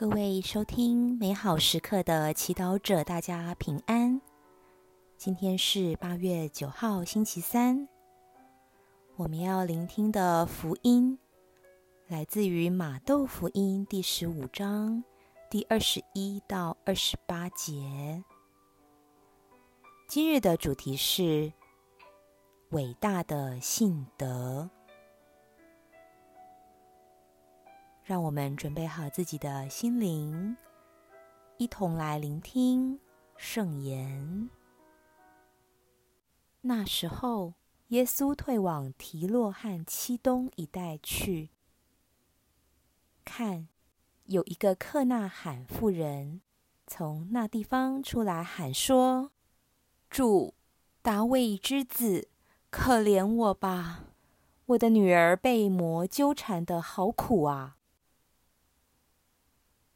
[0.00, 4.18] 各位收听美好时刻的祈祷者，大家平安。
[5.18, 7.86] 今天是八月九号，星期三。
[9.16, 11.18] 我们要聆听的福音
[12.08, 15.04] 来自于马窦福音第十五章
[15.50, 18.24] 第二十一到二十八节。
[20.08, 21.52] 今日的主题是
[22.70, 24.70] 伟大的信德。
[28.10, 30.56] 让我们准备好自己的心灵，
[31.58, 32.98] 一同来聆听
[33.36, 34.50] 圣言。
[36.62, 37.54] 那时候，
[37.90, 41.50] 耶稣退往提洛和七东一带去。
[43.24, 43.68] 看，
[44.24, 46.40] 有一个克纳罕妇人
[46.88, 49.30] 从那地方出来喊说
[50.10, 50.54] ：“主，
[51.00, 52.26] 大卫之子，
[52.70, 54.06] 可怜我吧！
[54.66, 57.76] 我的女儿被魔纠缠得好苦啊！”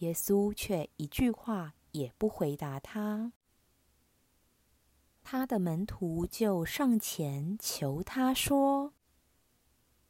[0.00, 3.32] 耶稣却一句话也不回答他。
[5.22, 8.92] 他的门徒就上前求他说：“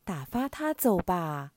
[0.05, 1.53] 打发他走吧，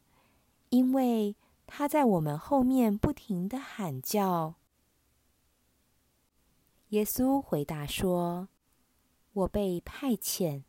[0.69, 4.55] 因为他在我们后面不停地喊叫。”
[6.89, 8.49] 耶稣回答说
[9.33, 10.63] ：“我被派遣，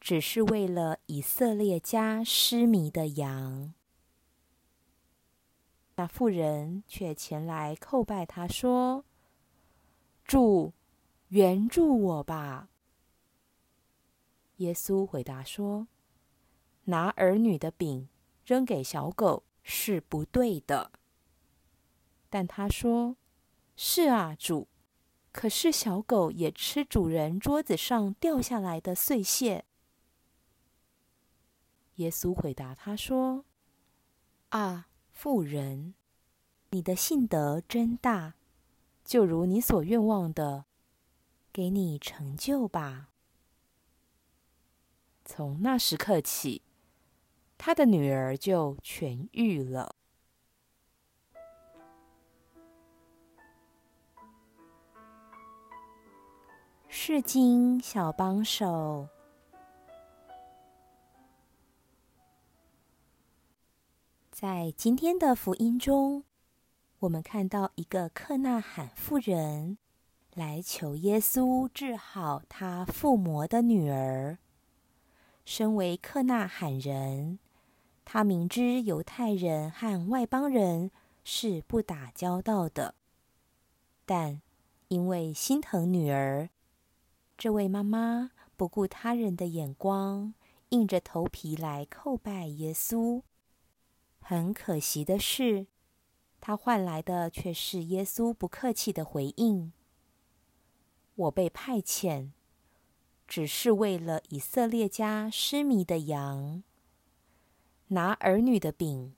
[0.00, 3.74] 只是为了以色列家失迷的羊。”
[6.00, 9.04] 那妇人却前来叩拜他，说
[10.24, 10.72] ：“主，
[11.28, 12.70] 援助我吧。”
[14.56, 15.88] 耶稣回答说
[16.84, 18.08] ：“拿儿女的饼
[18.46, 20.90] 扔给小狗是不对的。”
[22.30, 23.18] 但他说
[23.76, 24.68] ：“是啊，主，
[25.32, 29.66] 可是小狗也吃主人桌子上掉下来的碎屑。”
[31.96, 33.44] 耶稣回答他说
[34.48, 35.94] ：“啊。”妇人，
[36.70, 38.34] 你的信德真大，
[39.04, 40.64] 就如你所愿望的，
[41.52, 43.08] 给你成就吧。
[45.24, 46.62] 从那时刻起，
[47.58, 49.94] 他的女儿就痊愈了。
[56.88, 59.08] 释经小帮手。
[64.40, 66.24] 在今天的福音中，
[67.00, 69.76] 我们看到一个克纳罕妇人
[70.32, 74.38] 来求耶稣治好她附魔的女儿。
[75.44, 77.38] 身为克纳罕人，
[78.06, 80.90] 他明知犹太人和外邦人
[81.22, 82.94] 是不打交道的，
[84.06, 84.40] 但
[84.88, 86.48] 因为心疼女儿，
[87.36, 90.32] 这位妈妈不顾他人的眼光，
[90.70, 93.20] 硬着头皮来叩拜耶稣。
[94.20, 95.66] 很可惜的是，
[96.40, 99.72] 他换来的却是耶稣不客气的回应
[101.16, 102.30] ：“我被派遣，
[103.26, 106.62] 只是为了以色列家失迷的羊。
[107.88, 109.16] 拿儿女的饼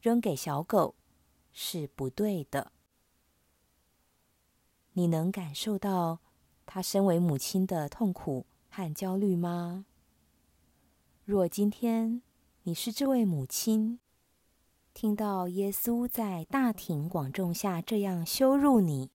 [0.00, 0.94] 扔给小狗
[1.52, 2.72] 是不对的。”
[4.94, 6.20] 你能感受到
[6.64, 9.84] 他身为母亲的痛苦和焦虑吗？
[11.24, 12.22] 若今天
[12.62, 13.98] 你是这位母亲，
[14.96, 19.10] 听到耶稣在大庭广众下这样羞辱你，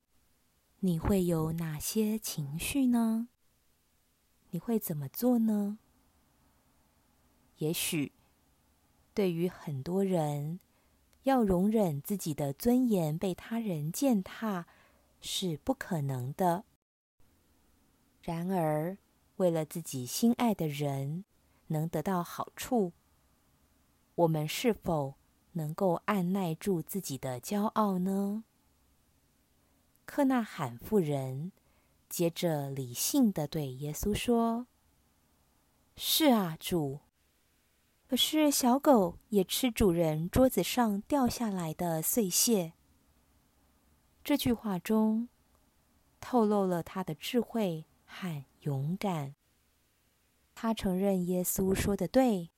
[0.82, 3.30] 你会有哪些情绪呢？
[4.52, 5.80] 你会怎么做呢？
[7.58, 8.12] 也许
[9.16, 10.60] 对于很多人，
[11.24, 14.68] 要容忍自己的尊严被他人践踏
[15.20, 16.64] 是不可能的。
[18.22, 19.00] 然而，
[19.38, 21.26] 为了自己心爱的人
[21.70, 22.94] 能得到好处，
[24.14, 25.16] 我们是否
[25.54, 28.44] 能够按捺住自己的骄傲呢？
[30.06, 31.52] 克纳罕妇人
[32.10, 34.68] 接着理性的对耶稣说
[35.96, 37.00] ：“是啊，主。
[38.08, 42.74] 可是小狗也吃主人桌子上掉下来的碎屑。”
[44.24, 45.30] 这句话中
[46.20, 49.34] 透露了他的智慧和勇敢。
[50.54, 52.51] 他承认耶稣说的对。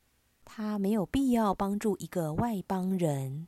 [0.45, 3.47] 他没有必要帮助一个外邦人，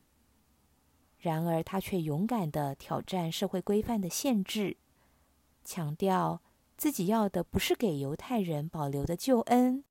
[1.19, 4.77] 然而他却勇敢地挑战社会规范的限制，
[5.63, 6.41] 强调
[6.77, 9.83] 自己要的不是给犹太人保留的救恩，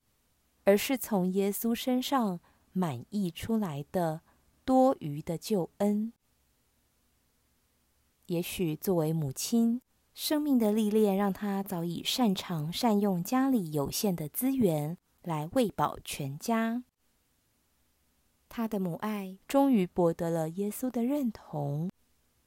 [0.65, 2.41] 而是从耶稣身上
[2.73, 4.23] 满溢出来的
[4.65, 6.13] 多余的救恩。
[8.27, 9.81] 也许作为母亲，
[10.15, 16.85] 生命的历练让她早已擅长善用家里有限的资源来喂饱全家。
[18.57, 21.91] 他的母爱终于博得了耶稣的认同，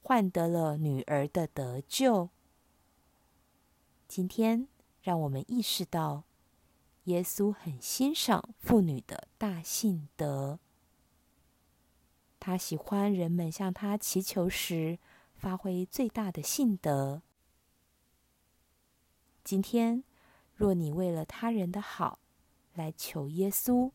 [0.02, 2.30] 换得了女儿的得救。
[4.08, 4.70] 今天，
[5.02, 6.24] 让我们意识到，
[7.04, 10.60] 耶稣很欣赏妇女的大信德。
[12.40, 15.00] 他喜欢人们向他祈求时
[15.36, 17.22] 发挥最大的信德。
[19.44, 20.06] 今天，
[20.56, 22.20] 若你为了他人的好
[22.74, 23.92] 来求耶稣，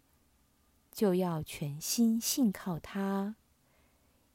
[0.93, 3.37] 就要全心信靠他，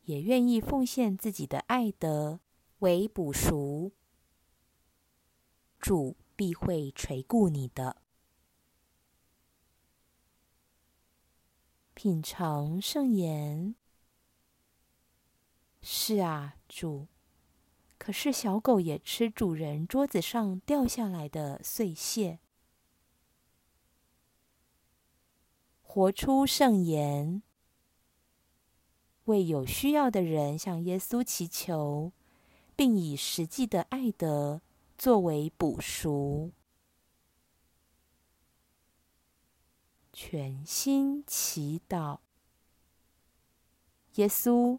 [0.06, 2.40] 也愿意奉献自己的爱德
[2.80, 3.94] 为补赎。
[5.80, 8.02] 主必会垂顾你的。
[11.94, 13.76] 品尝圣言。
[15.82, 17.08] 是啊，主。
[18.00, 22.40] 可是小狗也吃主人桌子上掉下来的碎屑。
[25.98, 27.42] 活出圣言，
[29.24, 32.12] 为有需要的人向耶稣祈求，
[32.76, 34.62] 并以实际的爱德
[34.96, 36.52] 作为补赎。
[40.14, 42.20] 全心祈祷，
[44.18, 44.78] 耶稣，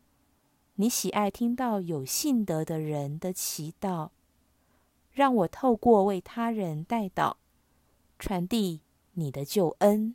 [0.76, 4.11] 你喜爱听到有信德的人的祈祷，
[5.11, 7.38] 让我透过为他人代祷，
[8.21, 8.82] 传递
[9.14, 10.14] 你的救恩。